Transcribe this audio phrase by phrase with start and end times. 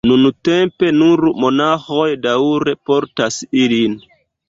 [0.09, 3.99] Nuntempe nur monaĥoj daŭre portas ilin.